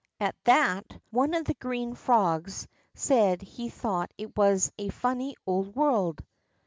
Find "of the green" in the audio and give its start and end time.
1.35-1.93